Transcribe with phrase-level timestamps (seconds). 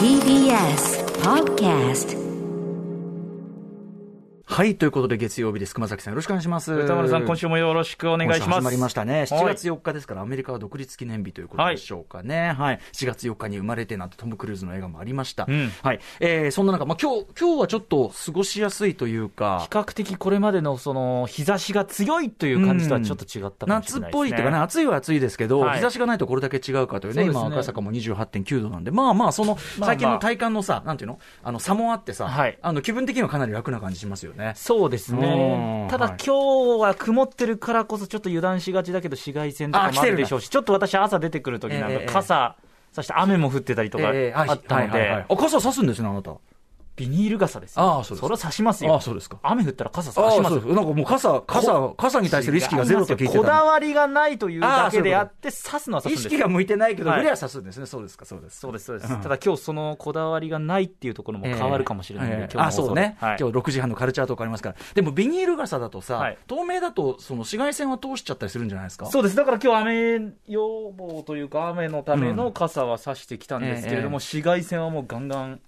[0.00, 2.19] TBS Podcast
[4.50, 5.74] はい、ということで月曜日です。
[5.76, 6.72] 熊崎さんよろしくお願いします。
[6.72, 8.50] 歌丸さん、今週もよろしくお願いします。
[8.54, 9.22] 始まりましたね。
[9.22, 12.52] 7はい月4日ですから、アメリカは独立記念日ということでしょうかね。
[12.58, 12.80] はい。
[12.92, 15.46] 7月4日に生まれてなんてトム・クルーズの映画もありました。
[15.48, 16.00] うんはい。
[16.18, 24.08] えー、そんな中、まあ今日、今日はちょっと過ごしやすいというか比、較的これまでのその日差しが強いという感じとはちょっと違ったかもしれないですね。
[24.10, 31.20] ぽいっていうかね、暑いは暑いですけど、はい日差しがないとこれだけ違うかというね、そうね今赤坂も28.9度なんで、まあまあ、その、まあ最近の体感のさ、なんていうの？
[31.44, 34.39] あの、差もあってさ、はいあの、気分的にはかなり楽な感じしますよね。
[34.54, 35.20] そうですうん。
[35.20, 35.86] ね。
[35.90, 36.16] ただ、はい。
[36.24, 42.56] 今日は曇ってるからこそちょっと油断しがちだけど紫外線とかもあるでしょうし、ちょっと私朝出てくる時なんええか傘、
[42.92, 46.36] そして雨も降ってたりとかえーあったので、あ、傘差すんですね、あなた。
[46.96, 47.82] ビニール傘ですよ。
[47.82, 48.92] ああそうですそれは差しますよ。
[48.92, 49.38] ああそうですか。
[49.42, 50.74] 雨降ったら傘あ差しますあそうです。
[50.74, 57.20] なんかもう傘、傘、傘に対する意識がゼロと聞いてこだわりがないというだけであって、差すのは差すんです意識が向いてないけど、はい。
[57.20, 57.86] グレは刺すんですね。
[57.86, 58.60] そうですか、そうです。
[58.60, 59.22] そうです、そうです。
[59.22, 64.76] ただ今日そのこだわりがないっていうところも変わるかもしれないので、ええ今日のあ、そうね、はい、今日6時半のカルチャートークありますから。
[64.94, 66.38] でもビニール傘だとさ、はい。
[66.46, 69.06] 透明だと、その紫外線は通しちゃったりするんじゃないですか？
[69.06, 69.36] そうです。
[69.36, 75.60] だから今日雨予防というか、雨のための傘は差してきたんですけれども、ええ紫外線はもうガンガン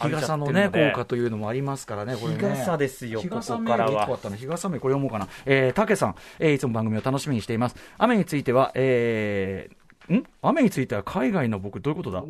[0.00, 2.38] 日傘のね、効果というのもありますからね、これね。
[2.38, 5.28] 日傘ですよ日傘からはメール一個あったな日傘名これ読もうかな。
[5.46, 7.76] えー、竹さん、えー、いつも番組を楽しみにしています。
[7.98, 10.24] 雨については、えー、ん？
[10.42, 12.22] 雨については海外の僕、どういうことだ？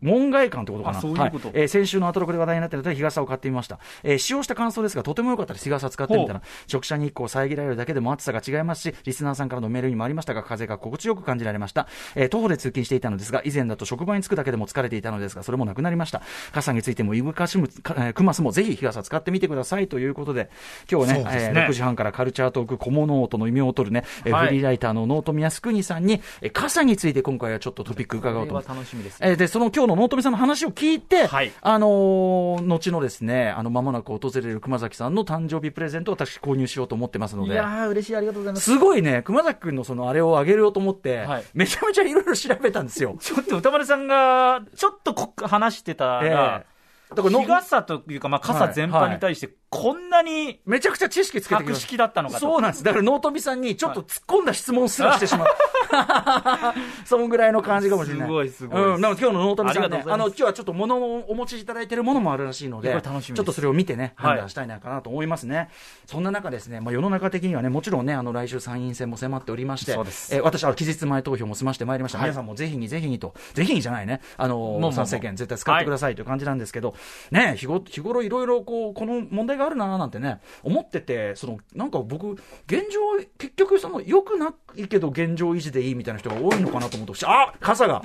[0.00, 0.98] 門外観ってことかな。
[0.98, 3.78] あそういうことはいえー先週のアトロクで話題になっているので日傘を買ってみました。
[4.02, 5.64] えー使用した感想ですが、とても良かったです。
[5.64, 6.42] 日傘使ってみたら。
[6.72, 11.86] 直射日光を遮られるだけでも暑さが違いますし、リスナーさんからのメールにもありましたが、風が心地よく感じられました。
[12.14, 16.22] えー徒歩で通勤していたのですが、以前だと職場に着くだけでも疲れていたのですが、それもなくなりました。
[16.52, 20.50] 傘についても、いぶかしむ、かえークマスもぜひ日傘使ってみてくださいということで、
[20.90, 29.18] 今日ね、ねえー6時半からカルチャートーク小物音の異名を取るね、えーはいフリーライターのノートミヤスクニさんに、えー傘について今回はちょっとトピック伺おうと思ってこれは楽しみです。
[29.20, 37.54] えーで、その今日の納富さんの話を聞いて、はいあのー後のですね、あの、間もなく訪れる熊崎さんの誕生日プレゼントを私購入しようと思ってますので。
[37.54, 38.70] いやー、嬉しい、ありがとうございます。
[38.70, 43.16] すごいね、熊崎くんのそのあれをあげようと思って、はいめちゃめちゃいろいろ調べたんですよ。
[43.20, 46.76] ちょっと歌丸さんが、ちょっとこ話してたら、 ええ
[47.14, 52.40] だからの日傘というか、まあ、傘全般に対して、こんなにめちゃくちゃ知識つけてきま博識だったのかと。
[52.40, 52.82] そうなんです。
[52.84, 55.48] だから、納富さんにちょっと突っ込んだ質問すらしてしまう。
[57.04, 58.28] そのぐらいの感じかもしれない。
[58.28, 59.00] すごいすごいうん。
[59.00, 65.68] で今日の納富さんねあの、今日はちょっと物をお持ちいただいてるものもあるらしいので、ちょっとそれを見てね、はい判断したいなかなと思いますね。
[66.06, 72.18] そんな中ですね、まあ世の中的にはね、もちろんね、あの、来週参院選も迫っておりまして、そうですえー私は期日前投票も済ましてまいりました。
[72.18, 76.94] はい皆さんもぜひにぜひにと、ぜひにじゃないね、あの、参政権絶対使ってくださいという感じなんですけど、
[77.30, 82.32] ね、日ご日頃いろいろこう、この問題があるなーなんてね、思ってて、その、なんか僕、
[82.66, 83.00] 現状、
[83.38, 88.00] 結局その、良くないけど現状維持でいいみたいな人が多いのかなと思って、あ傘が。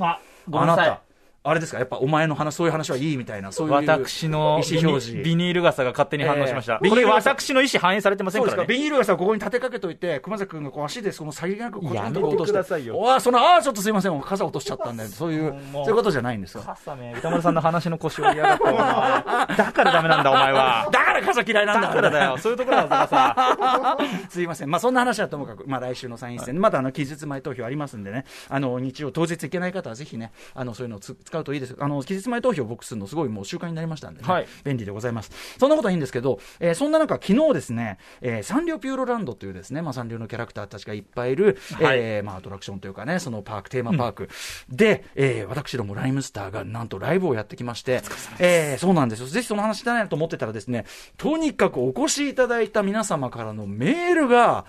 [0.51, 1.01] あなた、
[1.43, 3.73] あれですか、やっぱお前の話、そういう話はいいみたいな、そういう。
[3.73, 5.23] 私の意思表示。
[5.23, 6.73] ビニール傘が勝手に反応しました。
[6.83, 8.67] ええこれ私の意思反映されてませんか、からね。
[8.67, 16.63] ビニール傘をここに立てかけといて、熊崎君がこう足でそのさりげなくこうやめて落としてくださいよその、ああ、ちょっとすいません、傘落としちゃったんで、そういう、そういうことじゃないんですか。
[16.63, 19.55] 傘め、歌丸さんの話の腰を折りやがった。
[19.55, 20.89] だからダメなんだ、お前は。
[20.93, 22.37] だから傘嫌いなんだだからだよ。
[22.37, 23.97] そういうところだからさ。
[24.29, 24.69] すいません。
[24.69, 31.75] まあ、そんな話はともかく、まあ、来週の参院選、まだあの、期日前投票ありますんでね、あの、日曜当日行けない方はぜひね、あの、そういうのをつ使うといいです。
[31.79, 34.47] あの、期日前投票を僕するのすごいもう習慣になりましたんでね、はい。
[34.63, 35.31] 便利でございます。
[35.57, 41.99] そんなことはいいんですけど、えーそんな中、昨日ですね、えーサンリオピューロランドというですね、まあ、サンリオのキャラクターたちがいっぱいいる、はい。
[41.99, 44.29] えーまあ、アトラクションというかね、そのパーク、テーマパーク、
[44.69, 48.01] で、えー私どもライムスターがなんとライブをやってきまして、
[48.39, 49.27] えーそうなんですよ。
[49.27, 50.85] ぜひその話したいなと思ってたらですね、
[51.17, 54.65] とにかくお越しいただいた皆様からのメールが、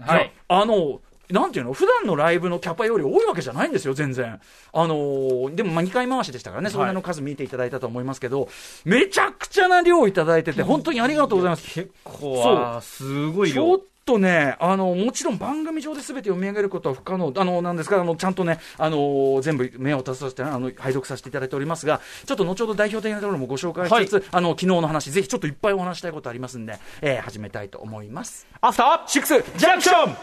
[0.00, 0.32] はい。
[0.48, 1.00] あの、
[1.32, 4.40] なんていうの普段のライブのキャパより多いわけじゃないんですよ、全然。
[4.72, 8.48] あのーでもまあ2回回しでしたからね、それなりの数見ていただいたと思いますけど、
[8.84, 11.62] めちゃくちゃな量いただいてて、本当にありがとうございます。
[11.74, 13.82] 結構は、すごいちょっ量。
[14.04, 28.44] とね、あの、もちろん番組上で全て読み上げることは不可能、あの、なんですが、あの、ちゃんとね、あの、全部目を立たせて、あの、拝読させていただいておりますが、ちょっと後ほど代表的なところもご紹介しつつ、あの、昨日の話、ぜひちょっといっぱいお話したいことありますんで、えー始めたいと思います。
[28.60, 30.16] アフターシックスジャンクション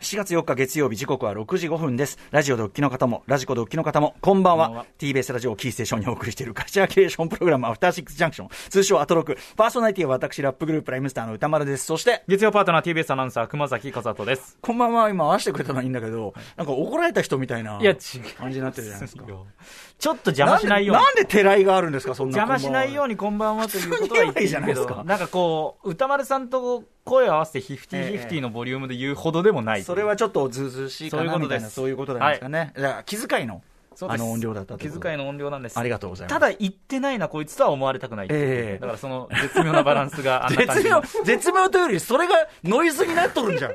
[0.00, 2.18] 7月4日月曜日時刻は6時5分です。
[2.30, 4.86] ラジオでお聞きの方も、ラジコでお聞きの方も、こんばんは。
[4.96, 8.48] TBS ラジオをキーステーションにお送りしているカルチャーキュレーションプログラム、アフターシックスジャンクション。
[8.70, 9.36] 通称アトロク。
[9.56, 11.84] パーソナリティは私、ラップグループライムスターの歌丸です。
[11.84, 14.56] そして、月曜パートナー TBS アナウンサー熊崎和人です。
[14.60, 19.24] こんばんは、今合わせてくれたのはいいんだけど、なんか怒られた人みたいな感じになってるじゃないですか。
[19.98, 21.02] ちょっと邪魔しないように。
[21.02, 22.38] なんで、なんでてらいがあるんですか、そんな。
[22.38, 29.82] 邪魔しないようにこんばんはということは言ってですかど、なんかこう、歌丸さんと声を合わせてヒフティヒフティのボリュームで言うほどでもない。
[29.82, 32.72] それはちょっとずうずうしいかなみたいな、そういうことですそういうことなんですかね。
[32.76, 33.62] じゃあ気遣いの。
[34.06, 35.78] あの音量だったと気遣いの音量なんです。
[35.78, 36.32] ありがとうございます。
[36.32, 38.78] ただ言ってないなこいつとは思われたくないええ。
[38.80, 42.34] だからその絶妙なバランスがあんな感絶じ妙絶妙というよりそれが
[42.64, 43.72] ノイズになっとるんじゃん。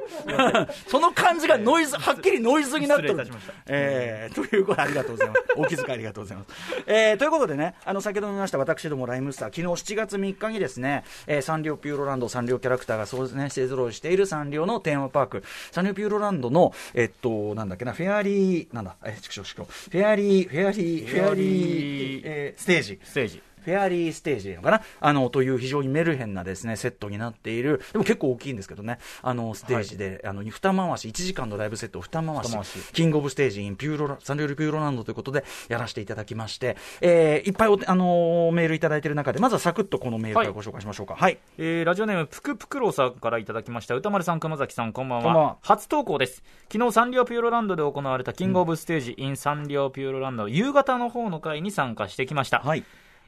[0.87, 3.13] その感じがノイズはっきりノイズになっとる。
[3.13, 3.37] 失
[3.67, 5.43] えー、ということでありがとうございます。
[5.55, 6.49] お気遣いありがとうございます、
[6.87, 15.43] えー、ということでねあの先ほども言いました私どもライムスター昨日7月3日にですね、えー、サンリオピューロランドサンリオキャラクターがそうですね勢ぞろいしているサンリオのテーマパーク。
[15.71, 22.99] サンリオピューロランドのえっとなんだっけなフェアリーなんだえー、ちくしょうしょうフェアリーフェアリーフェアリー、えー、ステージ。
[23.03, 24.81] ステージフェアリーステージでいいのかな？
[24.99, 41.15] あの、という非常にメルヘンなですね、セットになっている、でも結構大きいんですけどね、あの、ステージで、あの、二回し、1時間のライブセットを二回し、キングオブステージインピューロラ、サンリオルピューロランドということでやらせていただきまして、えー、いっぱいお、あのーメールいただいている中で、まずはサクッとこのメールからご紹介しましょうか。
[41.15, 41.37] はい。
[41.57, 43.95] えーラジオネームぷくぷくろうさんからいただきました。
[43.95, 45.23] 歌丸さん熊崎さんこんばんは。
[45.23, 45.57] こんばんは。
[45.61, 46.43] 初投稿です。
[46.71, 52.83] 昨日サンリオピューロランドで行われたキングオブステージ in サンリオピューロランド夕方の方の会に参加してきました、はい。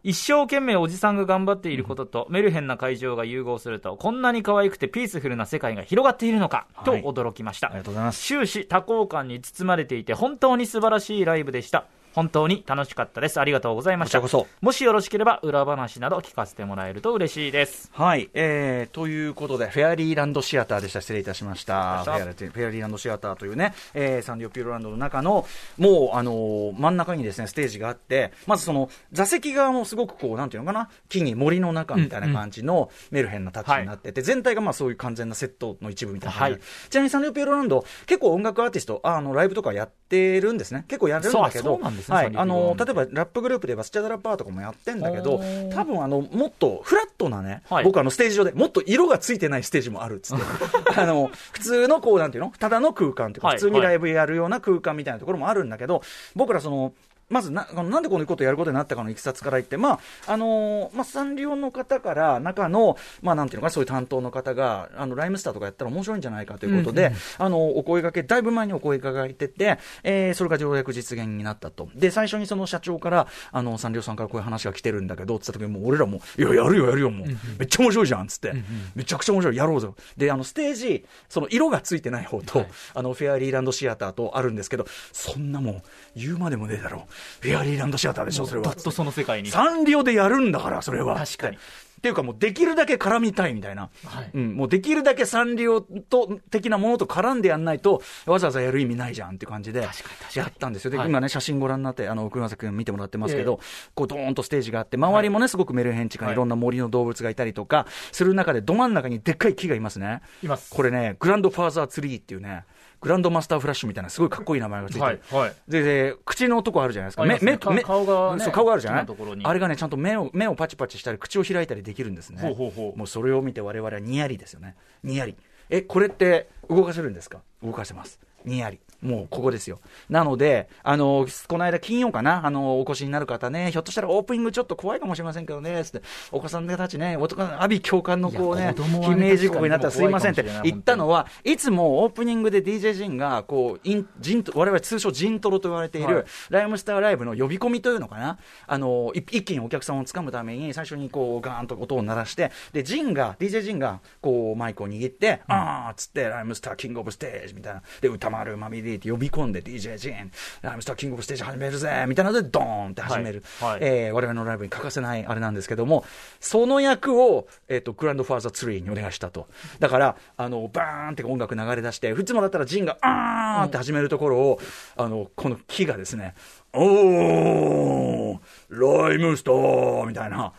[0.08, 7.04] 一生懸命おじさんが頑張っていることと、メルヘンな会場が融合するとこんなに可愛くてピースフルな世界が広がっているのかとはい。
[7.04, 8.24] 驚きました、ありがとうございます。
[8.24, 13.42] 終始多幸感に包まれていて本当に素晴らしいライブでした本当に楽しかったです。
[13.42, 14.22] ありがとうございました。
[14.22, 17.92] こちらこもしよろしければ裏話など聞かせてもらえると嬉しいです。
[17.92, 21.02] はい、えー、ということで、フェアリーランドシアターでした。
[21.02, 22.04] 失礼いたしました。
[22.06, 25.46] フェアリーフェアリーランドシアターというね、えー、サンリオピューロランドの中の、
[25.78, 36.56] もう、あのー真ん中にですね、ステージがあって、まずその、座席側もすごくこう、なんていうのかな、木に森の中みたいな感じのメルヘンなタッチになってて、全体がまあそういう完全なセットの一部みたいな感じ。
[36.56, 36.90] で、はい。
[36.90, 40.86] ちなみにサンリオピューロランド、結構音楽アーティスト、ああの、ライブとかやってるんですね。
[40.88, 45.42] 結構やるんだけど、そうそうなんですねはい、あのー例えばラップグループでバスチャダラパーとかもやってんだけど
[45.74, 47.84] 多分あの、もっとフラットなね、はい。
[47.84, 50.44] 僕あのステージ上でもっと色がついてないステージもあるっつって。
[51.00, 52.54] あの普通のこうなんていうの？
[52.58, 53.58] ただの空間っていうか、はい。
[53.58, 56.02] 普通にライブやるような空間みたいなところもあるんだけど
[56.36, 56.94] 僕らその
[57.30, 71.90] まずな、なんでこのことをやることになったかのいきさつから言って、まあ、あのーまあ、サンリオの方から、中の、まあ、なんていうのかな、そういう担当の方が、あの、ライムスターとかやったら面白いんじゃないかということで、あの、お声掛け、だいぶ前にお声掛けてて、えーそれが条約実現になったと。
[71.96, 77.28] で、最初にその社長から、あの、サンリオさんからこういう話が来てるんだけど、つった時に、もう俺らも、いや、やるよ、やるよ、もう。
[77.58, 78.54] めっちゃ面白いじゃん、つって。
[78.96, 79.96] めちゃくちゃ面白い、やろうぞ。
[80.18, 85.84] で、あの、ステージ、その色がついてない方と、あの、フェアリーランドシアターとあるんですけど、そんなもん、
[86.16, 87.15] 言うまでもねえだろう。
[87.42, 88.74] フェアリーランドシアターでしょ、それは。
[88.74, 91.16] ずっとその世界にサンリオでやるんだから、それは。
[91.16, 91.58] 確かに
[91.98, 93.90] っていうかもうできるだけ絡みたいみたいな。
[94.06, 99.88] はいうん、もうできるだけサンリオと、的なものと絡んでやんないと、わざわざやる意味ないじゃんっていう感じで、
[100.36, 100.92] やったんですよ。
[100.92, 110.22] で、はい今ね、写真ご覧になって、あの、奥村崎君見てもらってますけど、えこう、ドーンとステージがあって、周りもね、すごくメルヘンチカはいいろんな森の動物がいたりとか、する中で、ど真ん中にでっかい木がいますね。
[110.44, 112.66] いますこれね、グランドファーザーツリーっていうね、
[113.06, 115.06] グランドマスターフラッシュみたいな、すごいかっこいい名前がついてる。
[115.06, 117.22] はいはいでで、口のとこあるじゃないですか。
[117.22, 119.06] ありますね目、目、顔顔がねそう顔があるじゃない？
[119.06, 122.42] 口のところにあれがね、ちゃんと目を、目をパチパチしたり、口を開いたりできるんですね。
[122.42, 124.76] ほうほうほうもうそれを見て我々はニヤリですよね。
[125.04, 125.36] ニヤリ。
[125.70, 127.42] え、これって動かせるんですか？
[127.64, 128.20] 動かせます。
[128.46, 128.80] ニヤリ。
[129.06, 129.80] もうここですよ。
[130.10, 136.02] なので、あの、この間金曜かな、あの、お越しになる方ね、ひょっとしたらオープニングちょっと怖いかもしれませんけどね、つって、
[136.32, 146.26] お子さんたちね、男の阿鼻教官のこうね、悲鳴事故になったらすいませんって言ったのは、いつもオープニングで DJ ジンが、こう、イン、ジント、我々通称ジントロと言われている、はい。
[146.50, 163.44] ライムスターライブの呼び込みというのかな、あの、い一気にお客さんをつかむために、最初にこう、ガーンと音を鳴らして、で、ジンが、DJ ジンが、こう、マイクを握って、あーっつって、ライムスターキングオブステージみたいな、で、歌丸マミリーって呼び込んで、DJ ジン、ライムスターキングオブステージ始めるぜみたいなので、ドーンって始める。
[163.60, 166.06] はいはいえー我々のライブに欠かせないあれなんですけども、
[166.40, 169.48] その役を、えっ、と、グランドファーザーツリーにお願いしたと。
[169.80, 174.60] だから、あの、バーンって音楽流れ出して、いつもだったらジンが、あーんって始めるところを、
[174.96, 176.34] あの、この木がですね、
[176.78, 178.40] おー、
[178.70, 180.38] ライムスターみたいな。
[180.38, 180.54] は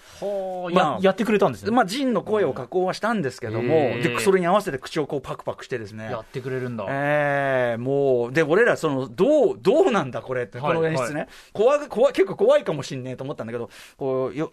[0.69, 6.07] あまあややってくれたんですね、まあ、ジンの声を加工はしたんですけども、で、それに合わせて口をこうパクパクしてですね。
[6.11, 11.29] やってくれるんだ、ええもう、で、俺ら、その、どう、どうなんだ、これって、こはいの演出ね。
[11.53, 14.53] 怖が怖い、結構怖いかもしんねえと思ったんだけど、こう、よ、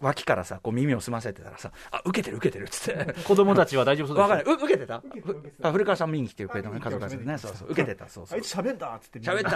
[0.00, 3.12] 脇からさ、こう耳を澄ませてたらさ、あ、受けてる、受けてる、っつって。
[3.24, 4.54] 子供たちは大丈夫そうですわかんない。
[4.54, 5.00] う受けてた？
[5.00, 7.38] ふあ、古川さん見に来てくれたのね、家族がね。
[7.38, 7.68] そうそう。
[7.70, 8.42] 受けてた、そうそうあい。
[8.42, 9.48] つ喋んだっつって喋った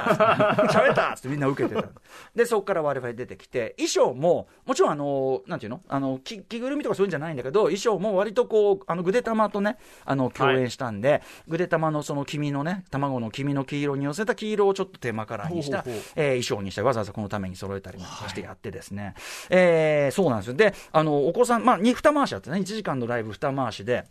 [0.67, 1.89] 喋ったっつってみんな受けてた。
[2.37, 5.81] で、そこから我々出てきて、衣装も、もちろんあの、なんていうの？
[5.89, 15.85] あの、着着ぐるみとかそういうんじゃないんだけど、衣装も割とこう、あの、ぐでたまとね、あの、共演したんで、ぐでたまのその黄身のね、卵の黄身の黄色に寄せた黄色をちょっとテーマカラーにした、
[16.17, 19.15] えー衣装にして、わざわざこのために揃えたりもしてやってですね、
[19.51, 20.55] えーそうなんですよ。
[20.55, 24.05] で、あの、お子さん、まあ、に二回しあってね、1時間のライブ二回しで、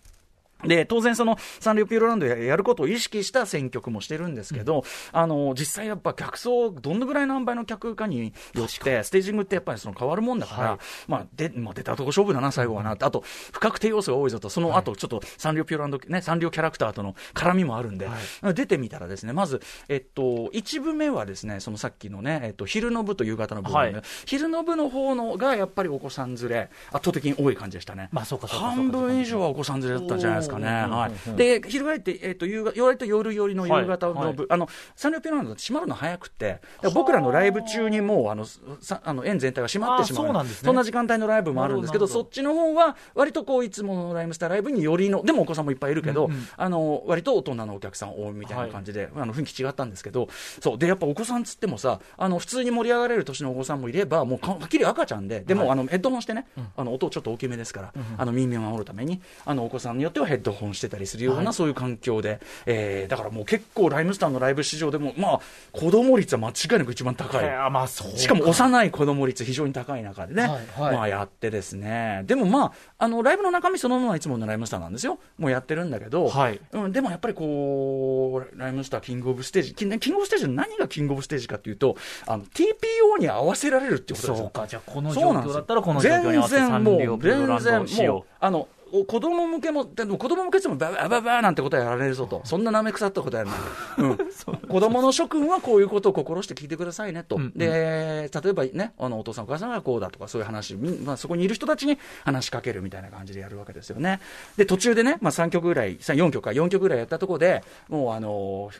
[0.63, 12.93] で、当然そのサンリオピューロランドややることを意識した選曲もしてるんですけど、あの、実際やっぱ客層、どのぐらい何倍の客かによって、ステージングってやっぱりその変わるもんだから、まあ、で、まあ、出たとこ勝負だな、最後はな。
[12.93, 13.05] って。
[13.05, 18.07] あと、不確定要素が多いぞと、その後、ちょっとサンリオピューロランド、ね、サンリオキャラクターとの絡みもあるんで、
[18.53, 24.01] 出てみたらですね、まず、えっと、一部目はですね、そのさっきのね、えっと、昼の部と夕方の部はい。
[24.25, 28.09] 昼の部の方のがやっぱりお子さん連れ、圧倒的に多い感じでしたね。
[28.11, 28.75] まあそうかそうかそうか。
[28.75, 30.67] 半分以上はお子さん連れだったんじゃないですかね。
[30.67, 31.35] おーはい。
[31.35, 34.35] で、翻って、えっ、と、夕方、割と夜寄りの夕方の部、はい。
[34.37, 34.47] はい。
[34.49, 36.61] あの、サンリオピューロランドって閉まるの早くて、
[36.93, 40.25] 僕らのライブ中にもう、あの、さあの、園全体が閉まってしまう。
[40.25, 40.65] そうなんですね。
[40.65, 42.23] そんな時間帯のライブもあるんですけど、なるほど。
[42.23, 46.47] そっちの方は、割とこう、いつものライムスターライブによりの、でもお子さんもいっぱいいるけど、うんうん。
[46.55, 50.27] あの、割と大人のお客さん多いみたいな感じで、あの、雰囲気違ったんですけど、
[50.61, 50.77] そう。
[50.77, 65.39] で、やっぱお子さんつってもさ、あの、普通に盛り上がれる年のお子さんもいれば、もうかはっきり赤ちゃんで、でも、あの、ヘッドホンしてね、あの、音ちょっと大きめですから、あの、耳を守るために、あの、お子さんによってはヘッドホンしてたりするような、そういう環境で、えーだからもう結構ライムスターのライブ市場でも、まあ、
[65.71, 67.49] 子供率は間違いなく一番高い。
[67.49, 70.95] あまあそうしかも幼い子供率非常に高い中でね、はいはい。
[70.95, 75.19] まあやってですね、でもまあ、あの、ライブの中身そのままはいつものライムスターなんですよ。
[75.37, 76.59] もうやってるんだけど、はい。
[76.71, 84.37] うん、でもやっぱりこう、ライムスターキングオブステージ、キンキングオブステージの何がキングオブステージかっていうと、あの、TPO に合わせられるっていうことですよ。
[84.37, 84.67] そうか。
[84.67, 88.67] じゃあこの状況だったらこの状況に合わせ全然もう、全然もう、あの、お
[89.07, 93.61] 子供向けも、でも子供向けでもババババーなんてことはやられるぞと、そんな舐め腐ったことはやらない。
[93.97, 94.67] うん。
[94.67, 97.35] 子供の諸君はこういうことを心して聞いてくださいねと。
[97.35, 104.19] うんうんで、例えばね、あの、お父さんお母さんがこうだとか、そういう話、みまあ、そこにいる人たちに話しかけるみたいな感じでやるわけですよね。
[104.57, 108.31] で、途中でね、まあ、3曲ぐらい、さ4曲か、4曲ぐらいやったところで、もうあの、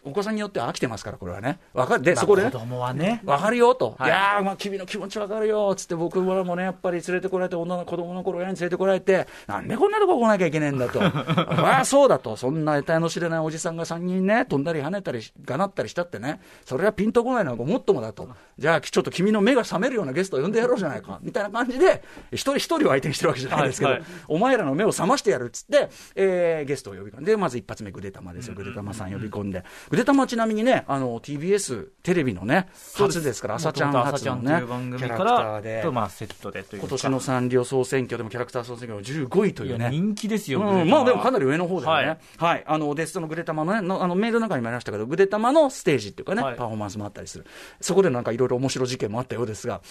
[0.03, 1.59] お子さんによっては飽きてますから、これはね。
[1.73, 2.03] わかる？
[2.03, 23.99] で、まあそこでね子、供はねわかるよと、はいい、やー、まあ、君の気持ちわかるよつって、僕らもね、やっぱり連れてこられて、女の子供の頃親に連れてこられて、なんでこんなとこ来なきゃいけねえんだと、 ああ、そうだと、そんな得体の知れないおじさんが3人ね、飛んだり跳ねたり、がなったりしたってね、それはピンとこないのはごもっともだと、じゃあ、ちょっと君の目が覚めるようなゲストを呼んでやろうじゃないか、みたいな感じで、一人一人を相手にしてるわけじゃないですけど、はい。
[23.99, 34.63] はいお前らの目を覚ましてやるっつって、えーゲストを呼び込んで、まず一発目、グデタマですよ、グデタマさん呼び込んで、グデタマはちなみにね、あの TBS テレビのね、初ですから、朝ちゃん朝初のね
[34.97, 35.81] キャラクターらで。
[35.81, 39.90] と、まあセットで今年のサンリオ総選挙でもキャラクター総選挙の15位というね。
[39.91, 42.19] 人気ですよ、うん、まあでもかなり上の方だよね。
[42.37, 42.59] ははい。
[42.61, 42.63] い。
[42.65, 46.55] あの、で、そのグレタマのね、のあのメールの中にもありましたけど、グレタマのステージっていうかね、はい。
[46.55, 47.45] パフォーマンスもあったりする。
[47.79, 49.81] そこでなんかいろいろ面白い事件もあったようですが。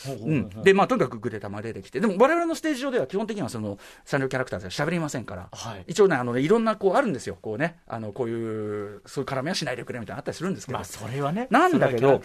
[0.62, 5.84] で、まあとにかくグレタマ出てきて、でも我々のステージ上では基本的にはその、サンリオキャラクターでは喋りませんから、はい。
[5.86, 7.36] 一応ね、あのね、いろんなこうあるんですよ。
[7.40, 11.46] こうね、あの、こういう、そういう絡みはしないでくれみたいなのあったりするんですけど、まあそれはね。
[11.50, 12.20] なんだけど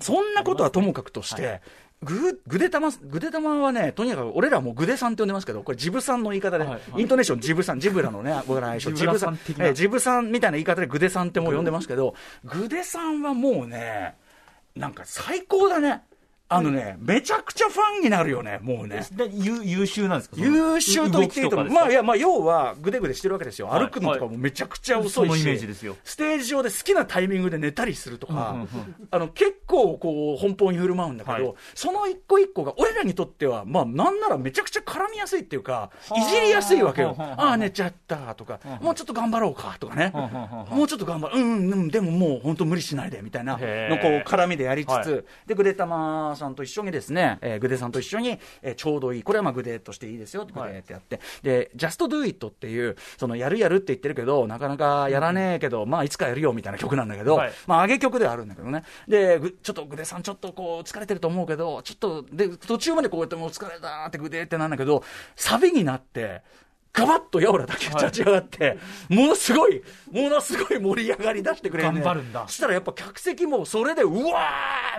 [0.00, 1.60] そんなことはともかくとして、
[2.02, 12.14] ググデタマ、グデタマはね、とにかく俺らはもうグデさんって呼んでますけど、これジブさんの言い方で、はいはいイントネーションジブさん、ジブラのね、 僕らの相性、ジブさんえジブさんみたいな言い方でグデさんってもう呼んでますけど、
[12.44, 14.14] グデさんはもうね、
[14.76, 16.02] なんか最高だね。
[16.50, 19.06] あのね、めちゃくちゃファンになるよね、もうね。
[19.12, 20.36] で優優秀なんですか？
[20.38, 21.70] 優秀と言っていいと思う。
[21.70, 23.68] まあ、いや、まあ、要は、ぐでぐでしてるわけですよ。
[23.68, 25.12] はい歩くのとかもめちゃくちゃ遅いし。
[25.14, 28.66] そのイメージですよステージ上で好きなタイミングで寝たりするとか、
[29.10, 37.14] あの、結構、こう、奔放に振る舞うんだけど、はいその一個一個が、俺らにとっては、まあ、なんならめちゃくちゃ絡みやすいっていうか、いじりやすいわけよ。
[37.18, 40.12] はあはあ寝ちゃったとか、もうちょっと頑張ろうかとかね。
[40.70, 41.38] もうちょっと頑張る。
[41.38, 57.52] うん、うん、でももう本当無理しないで、みたいなのこう、絡みでやりつつ、はいで、グデタマさんと一緒にですね、えーグデさんと一緒に、えーちょうどいい、これはまあグデとしていいですよ、グデってやって、で、Just Do It っていう、そのやるやるって言ってるけど、なかなかやらねえけど、まあいつかやるよみたいな曲なんだけど、はい。
[57.66, 58.84] まあ上げ曲ではあるんだけどね。
[59.06, 65.02] で、ぐちょっとグデさんちょっとこう疲れてると思うけど、ちょっと、で、途中までこうやってもう疲れたってグデってなんだけど、
[65.36, 66.42] サビになって、
[66.92, 68.78] ガバッとヤオラだけ立ち上がって、
[69.08, 72.00] ものすごい、ものすごい盛り上がり出してくれる、ね。
[72.00, 74.40] 頑張るんだそしたらやっぱ客席もそれで、うわ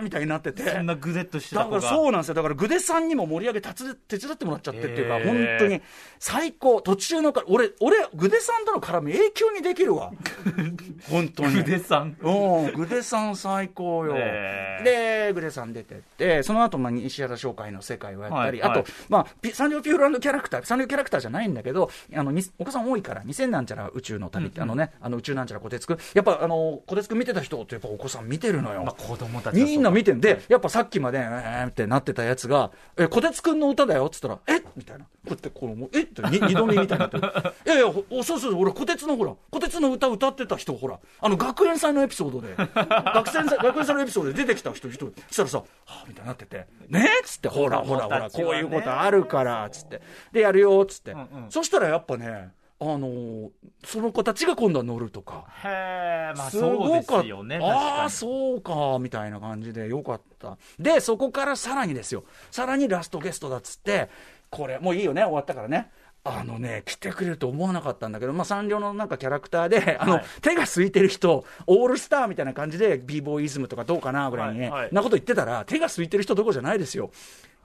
[0.00, 0.62] ーみたいになってて。
[0.70, 2.34] そんなグデッとしてだからそうなんですよ。
[2.34, 5.82] だから、グデさんにも盛り上げたつ手伝ってもらっちゃってっていうか、へー本当に、
[6.18, 6.80] 最高。
[6.80, 10.12] 途中のか、俺、俺、グデさんとの絡み永久にできるわ。
[11.10, 11.56] 本当に。
[11.56, 14.14] グデさんうん、グデさん最高よ。
[14.16, 21.79] へーで、グデさん出てって、その後、まあ、西原商会の世界をやったり、はいはいあと、まあ、ピサンリオピューロランドキャラクター、サンリオキャラクターじゃないんだけど、
[22.14, 25.94] あの、にお子さん多いから、2000なんちゃら宇宙の旅って、あのね、あの宇宙なんちゃらこてつく。
[25.94, 28.84] ん、やっぱ、あの、こてつくん見てた人ってやっぱお子さん見てるのよ。
[28.84, 34.62] まあ子供たちみんな見てんで、やっぱさっきまで、えーってなってたやつが、え、こてつくんの歌だよっつったら、え？
[34.76, 35.04] みたいな。
[35.04, 36.02] こうやって、この、え？
[36.02, 37.22] って、に二度目みたいになってる。
[37.66, 47.04] いやいや、ほおそうそう、俺、こてつのほら、こてつの歌歌ってた人、ほら、あの、学園祭のエピソードで、 学園祭、学園祭のエピソードで出てきた人、一人、したらさ、はぁ、みたいになってて、ね？
[47.22, 50.00] っつって、ほら、ほら、ほら、こういうことあるから、つって。
[50.32, 51.14] で、やるよ、つって。
[51.48, 52.50] そしたらやっぱね、
[52.82, 53.50] あの
[53.84, 55.44] その子たちが今度は乗るとか。
[55.62, 57.02] へえ、まあすそうで。
[57.02, 57.58] すよね。
[57.62, 60.56] ああ、そうか、みたいな感じでよかった。
[60.78, 62.24] で、そこからさらにですよ。
[62.50, 64.08] さらにラストゲストだっつって、
[64.48, 65.90] これ、もういいよね、終わったからね。
[66.22, 77.10] あのね、来てくれると思わなかったんだけど、まあ、サンリオのなんかキャラクターで、あの、はい手が空いてる人、オールスターみたいな感じで、b ボーイズムとかどうかなぐらいにね、はいはいなこと言ってたら、手が空いてる人どころじゃないですよ。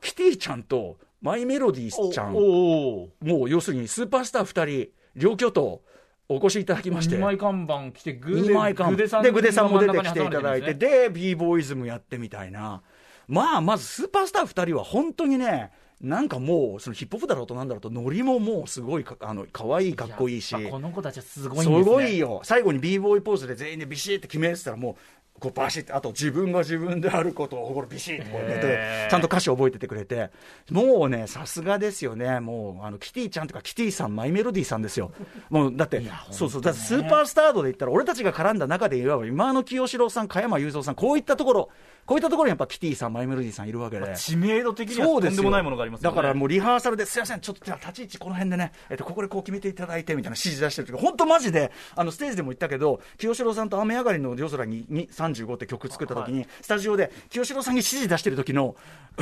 [0.01, 5.82] キティちゃんと、マイメロディーちゃん、もう要するにスーパースター2人、両巨頭、
[6.29, 7.15] お越しいただきまして。
[7.15, 12.84] 二枚看板来てグデさんで、グデさんも出てきていただいて、で b ボーイズムやってみたいな。
[13.27, 20.53] まあ、まずスーパースター2人は本当にね、なんかもう、そのヒップホップだろうとなんだろうと、ノリももうすごいか、あの、可愛い、かっこいいし。
[20.70, 21.84] この子たちはすごいんすですね。
[21.84, 22.41] ごいよ。
[22.44, 24.96] 最後に b ボーイポーズで全員でビシッて決めてたらもう、
[25.39, 30.31] こうバシッて、あと自分が自分であることをこれビシッてこうやってちゃんと歌詞覚えててくれて、
[30.71, 32.39] もうね、さすがですよね。
[32.39, 35.11] もう、あの、キティちゃんとかキティさん、マイメロディーさんですよ。
[35.49, 36.01] もう、だって、
[36.31, 41.69] そうそう、だってスーパースタードで言ったら、俺たちが絡んだ中で言えば、今の清志郎さん、加山雄三さん、こういったところ、
[42.05, 44.15] こういったところにやっぱキティさん、マイメロディーさんいるわけで。
[44.15, 46.15] 知名度的にはとんでもないものがありますよね。
[46.15, 58.75] だからもうリハーサルで、すいません、ちょっと立ち位置この辺でね、えっと、ここでこう決めていただいてみたいな指示出してる時本当マジで、あの、ステージでも言ったけど、清志郎さんと雨上がりの夜空にに35って曲作った時に、スタジオで清志郎さんに指示出してる時の、
[59.17, 59.21] う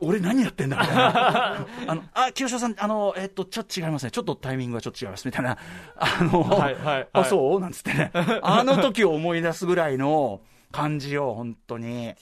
[0.00, 1.66] 俺何やってんだみたいな。
[1.88, 4.10] あの、あ、清志郎さん、あの、えっと、ちょっと違いますね。
[4.10, 5.26] ちょっとタイミングがちょっと違います。
[5.26, 5.58] みたいな。
[5.96, 7.60] あの、はいはいはいあ、そう？
[7.60, 8.12] なんつってね。
[8.42, 12.14] あの時を思い出すぐらいの感じよ、本当に。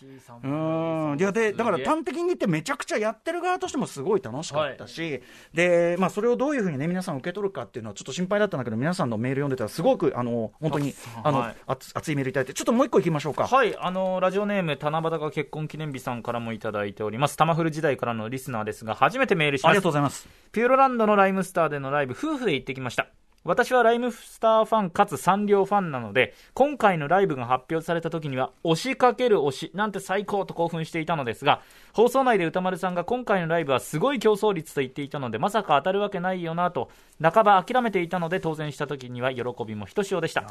[0.43, 1.17] うん。
[1.19, 5.21] いや、で、だから端的に言ってめちゃくちゃやってる側としてもすごい楽しかったし、
[5.53, 13.47] で、まあそれをどういうふうにね、皆さん受け取るかっていうのはちょっと心配だったんだけど、皆さんのメール読んでたらすごく、あの、本当に、あの、はい熱熱いメールいただいて、ちょっともう一個いきましょうか。
[13.47, 17.37] はい、あのラジオネーム、七夕が結婚記念日さんからもいただいております。
[17.37, 19.91] タマフル時代からのリスナーですが、初めてメールしますありがとう。
[19.91, 20.29] ございます。
[20.53, 23.09] ピューロランドのライムスターでのライブ、夫婦で行ってきました。
[23.47, 31.63] 私はライムスターファンかつサンリオファンなので、今回のライブが発表された時には、押しかける推しなんて最高と興奮していたのですが、
[31.93, 36.91] 放送内で歌丸さんが今回のライブはすごい競争率と言っていたので、まさか当たるわけないよなと、
[37.23, 40.45] 半ば諦めていたので当選した時には喜びもひとしおでした。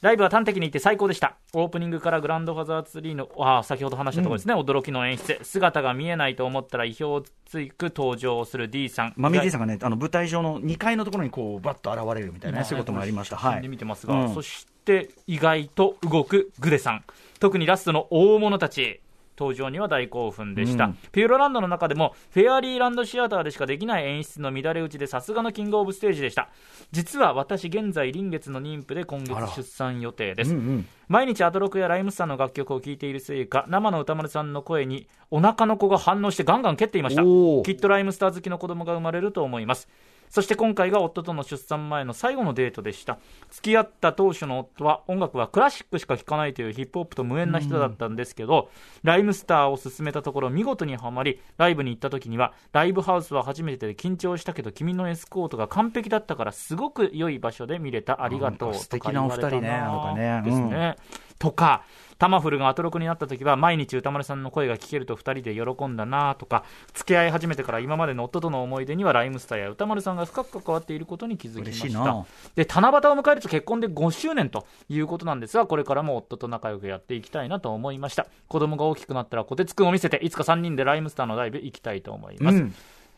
[0.00, 1.36] ライブは端的に言って最高でした。
[1.54, 5.38] オープニングからグランドファザーツリーの、あー先ほど話したところですね、驚きの演出。
[5.42, 9.14] 姿が見えないと思ったら意表をつく登場をする D さん。
[9.16, 13.36] マミー D さんがね、あの舞台上の2階のところにこう、バッと現れるみたいなね、そういうこともありました。
[13.36, 13.68] はい。
[13.68, 17.04] 見てますが、うんそして意外と動くグデさん。
[17.40, 19.00] 特にラストの大物たち。
[19.38, 20.98] 登場には大興奮でした、うん。
[21.12, 26.48] ピューロランドの中でもフェアリーランドシアターでしかできない演出の乱れ打ちでさすがのキングオブステージでした。
[26.92, 30.86] 実は私現在臨月の妊婦で今月出産予定です、うんうん。
[31.08, 37.22] 毎日アトロクやライムスターの楽曲を聴いているせいか生の歌丸さんの声にお腹の子が反応してガンガン蹴っていました。
[37.22, 39.88] きっとライムスター好きの子供が生まれると思います
[40.34, 43.18] そして今回が夫との出産前の最後のデートでした。
[43.52, 48.68] 付き合った当初の夫は音楽はクラシックしか聴かないというヒップホップと無縁な人だったんですけど、
[49.04, 58.24] ライムスターを勧めたところ見事にはまりライブに行った時にはライブハウスは初めてで緊張したけど君のエスコートが完璧だったからすごく良い場所で見れた。
[58.24, 58.70] ありがとう。
[58.70, 60.42] なんか素とか敵なお二人ねなんかね。
[60.44, 60.96] ですね、
[61.44, 61.84] とか
[62.16, 72.04] タマフルがアトロクになった時は毎日歌丸さんの声が聞けると2人で喜んだなとか付き合い始めてから今までの夫との思い出にはライムスターや歌丸さんが深く関わっていることに気づきま嬉ししいな。
[72.04, 78.26] たで七夕を迎えると結婚で5周年ということなんですがこれからも夫と仲良くやっていきたいなと思いました。
[78.48, 82.74] 子供が大きくなったらこてつくんを見せていつか3人でライムスターのライブ行きたいと思います、うん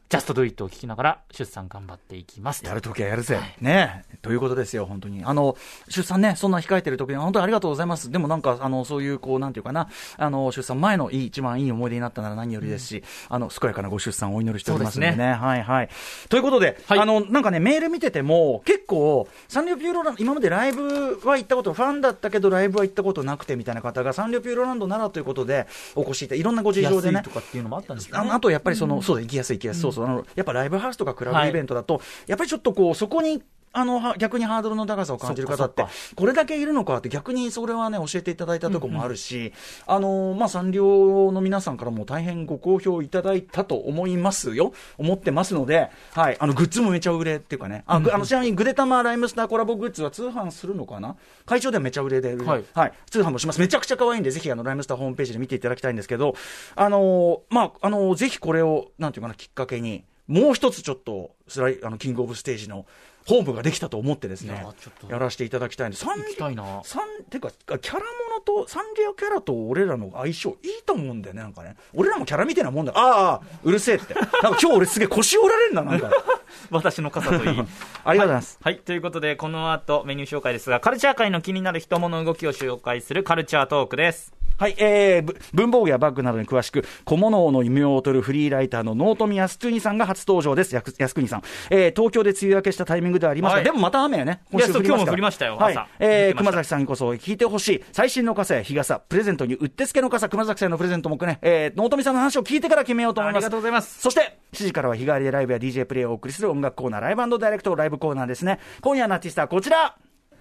[0.09, 3.41] ジャストドゥイットを聞きながら出産頑張っていきますとやるときはやるぜ。
[3.61, 5.25] ねということですよ、本当に。
[5.25, 5.57] あの、
[5.89, 8.09] 出産ね、そんな控えてるときに、本当にありがとうございます。
[8.13, 15.17] でもなんか、あの、そういう、こう、なんていうかな、あの、出産前のいい、一番いい思い出になったなら何よりですし、あの、健やかなご出産をお祈りしておりますんでね。
[15.17, 15.89] ですはいはい。
[16.29, 25.67] ということで、はいあの、なんかね、メール見てても、結構、サンリオピューロランド、今までライブは行ったこと、ファンだったけど、ライブは行ったことなくてみたいな方が、サンリオピューロランドならということで、
[25.97, 27.31] お越しいた、いろんなご事情でねと。
[27.31, 39.53] かっていうのもあったんですかねあとやっぱりその、そうだ、行きやすい行きやすい、そうその、やっぱライブハウスとかクラブイベントだと、やっぱりちょっとこう、そこに、あの、は逆にハードルの高さを感じる方ってこれだけいるのかって逆にそれはね、教えていただいたところもあるし、
[39.87, 44.73] あの、まあ、サンリオの皆さんからも大変ご好評いただいたと思いますよ。
[44.99, 51.17] 思ってますので、はい、あの、グッズもめちゃ売れっていうかね、あ、の、ちなみにグデタマライムスターコラボグッズは通販するのかな？
[51.45, 52.65] 会長ではめちゃ売れで、はい。
[52.75, 53.61] はい、通販もします。
[53.61, 56.35] めちゃくちゃ可愛いんで、ぜひあの、ライムスターホームページで見ていただきたいんですけど、
[56.75, 62.85] あのーまあ、あのーぜひこれを、なんていうかな、きっかけに、もう一つちょっと、スライ、あの、キングオブステージの、
[63.27, 64.65] ホームができたと思ってですね
[65.09, 68.05] いやらせていただきたいんで、サン行きたいなサン、てか、キャラも
[68.37, 71.77] のと、サンリオキャラと俺らの相性いいと思うんだよね、なんかね。
[71.93, 72.93] 俺らもキャラみたいなもんだ。
[72.95, 74.15] ああ、うるせえって。
[74.15, 76.11] なんか今日俺すげえ腰折られんな、なんか。
[76.71, 77.51] 私の傘といい。
[77.51, 78.59] ありがとうございます。
[78.63, 84.33] はい、ということで、この後メニュー紹介ですが、カルチャー界の気になる人物動きを紹介するカルチャートークです。
[84.59, 90.75] はい、えー、ぶ文房具やバッグなどに詳しく、小物王の異名を取るフリーライターの納富康邦さんが初登場です。
[90.75, 91.43] 靖国さん。
[91.69, 94.41] えー、東京で梅雨明けしたタイミングではありますが、はいでもまた雨やね。
[94.53, 95.89] いやそうから今日も降りましたよはい朝。
[95.99, 97.85] えー、熊崎さんにこそ聞いてほしい。
[97.93, 103.45] 最新の傘や日傘、プレゼントにうってつけの傘、熊崎さんのプレゼントもね、えー、納富さんの話を聞いてから決めようと思います。
[103.45, 108.59] ありがとうございますそして、7時からは日替わりでライブや DJ プレイをお送りする音楽コーナー、ライブダイレクトライブコーナーですね。
[108.81, 109.97] 今夜のアーティストはこちら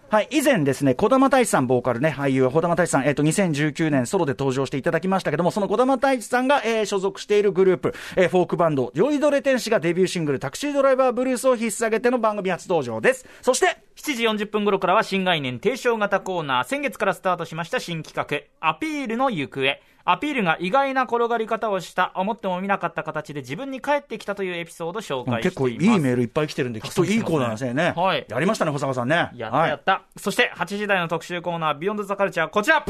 [0.08, 13.26] はい、以前ですね、児玉太一さん、ボーカルね、俳優、児玉太一さん、えっ、と、2019年ソロで登場していただきましたけども、その児玉太一さんが、えー所属しているグループ、えーフォークバンド、酔いどれ天使がデビューシングル、タクシードライバーブルースを引っ提げての番組初登場です。
[13.42, 19.82] そして、7時40分頃からは新概念提唱型コーナー、先月からスタートしました新企画、アピールの行方。
[20.08, 25.44] アピールが意外な転がり方をした、思っても見なかった形で自分に返ってきたというエピソードを紹介しています。
[25.44, 27.94] 結構いいメールいっぱい来てるんで、きっといいコーナーですよね。
[27.98, 29.16] はいやりましたね、保坂さんね。
[29.16, 30.04] やったやはいった。
[30.16, 32.86] そして8時台の特集コーナー、ビヨンドザカルチャー、こちら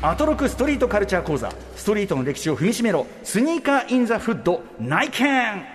[0.00, 5.73] アトロクストリートカルチャー講座ストリートの歴史を踏みしめろスニーカー・イン・ザ・フッド内見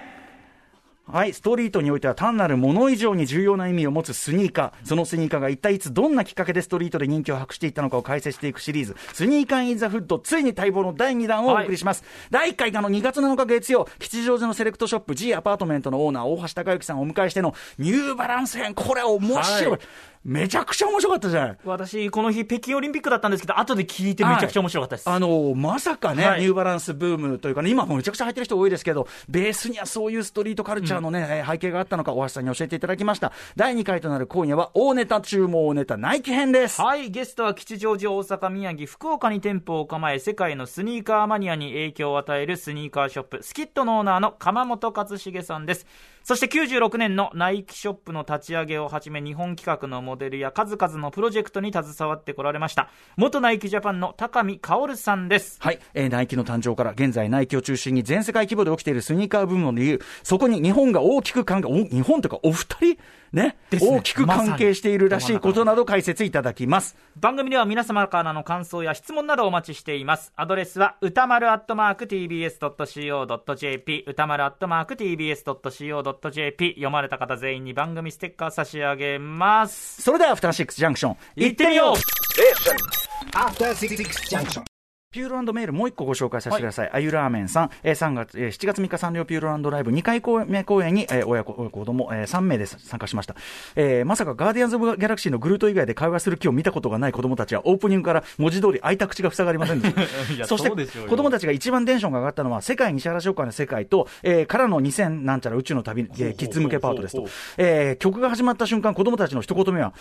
[1.12, 4.88] はい、ストリートにおいては単なるもの以上に重要な意味を持つスニーカー。
[4.88, 12.04] そのスニーカーが一体いつどんなきっかけでストリートで人気を博していったのかを解説していくシリーズ、スニーカー・イン・ザ・フッド、ついに待望の第2弾をお送りします。
[12.30, 18.76] 第1回があの2月7日月曜、吉祥寺のセレクトショップ G アパートメントのオーナー、大橋隆之さんをお迎えしてのニューバランス編。
[18.76, 19.72] これ面白い。
[19.72, 19.80] はい
[20.24, 21.58] めちゃくちゃ面白かったじゃない。
[21.64, 25.10] 私、この日、北京オリンピックだったんですけど、後で聞いてめちゃくちゃ面白かったです。
[25.10, 33.32] あのまさかね、はいニューバランスブームというかね、今もめちゃくちゃ入ってる人多いですけど、ベースにはそういうストリートカルチャーのね、えー背景があったのか、大橋さんに教えていただきました。
[33.56, 36.82] 第2回となる今夜は、大ネタ中も大ネタ、ナイキ編です。
[36.82, 45.88] はい、ゲストは吉祥寺、大阪、宮城、福岡に店舗を構え、世界のスニーカーマニアに影響を与えるスニーカーショップ、スキットのオーナーの鎌本勝重さんです。
[46.24, 55.58] そして96年のナイキショップの立ち上げをはじめ、日本企画のモデルや数々のプロジェクトに携わってこられました、元ナイキジャパンの高見薫さんです。
[55.60, 62.98] はい、えーナイキの誕生から現在ナイキを中心に全世界規模で起きているスニーカーブームの理由、そこに日本が大きく関係、日本というかお二人
[63.32, 66.96] ねね大きく関係しているらしいことなど解説いただきます。
[67.16, 70.34] 番組では皆様からの感想や質問などお待ちしています。
[70.36, 80.02] アドレスは歌丸アットマーク tbs.co.jp 歌丸アットマーク tbs.co.jp 読まれた方全員に番組ステッカー差し上げます。
[80.02, 84.79] それでは、アフターシックスジャンクション、行ってみよう After Six Junction.
[85.12, 86.90] ピューロメールもう一個ご紹介させてください。
[86.94, 93.36] あゆラーメンさん、えー、3月、えー7月3日サンリオピューロライブ2回公目公演に、えー親子、親子子供、えー3名で参加しました。
[93.76, 100.46] えーまさかガーディアンズ・オブ・ギャラクシーのグルート以外で会話する気を見たことがない子供たちはオープニングから文字通り開いた口が塞がりませんでした。
[100.46, 100.70] そして
[101.08, 107.28] 子供たちが一番テンションが上がったのは世界西原商会の世界と、えーからの2000なんちゃら宇宙の旅、えーキッズ向けパートですと。
[107.58, 109.96] えー曲が始まった瞬間子供たちの一言目は、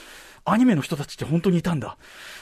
[0.44, 1.96] アニメの人たちって本当にいたんだ。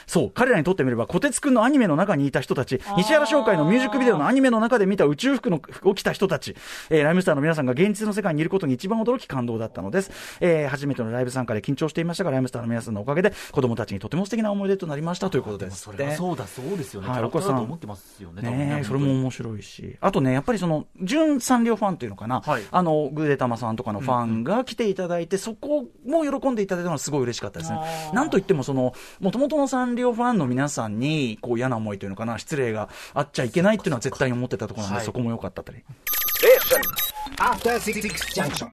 [0.05, 6.55] そう、彼らにとってみれば、小鉄くんのアニメの中にいた人たち、西原商会のミュージックビデオのアニメの中で見た宇宙服の起きた人たち、
[6.89, 10.11] えーライムスターの皆さんが現実の世界にいることに一番驚き感動だったのです。
[10.41, 15.81] えー初めてのライブ参加で緊張していましたが、ライムスターの皆さんのおかげで、子供たちにとても素敵な思い出となりましたということです。
[15.81, 22.63] それはそうだそうですよね、はいキャラクターだと思ってますよね、ねえ、それも面白いし、あとね、やっぱりその、純サンリオファンというのかな、はい。
[22.69, 27.79] あの、グーデタマさんとかのファンが来ていただいて、そこも喜んでいただいたのはすごい嬉しかったですね。
[28.13, 35.83] なんといっても、その、もともとのサンリオファンの皆さんに、こう嫌な思いというのかな、失礼があっちゃいけないっていうのは絶対に思ってたところなんで、はいそこも良かったったり。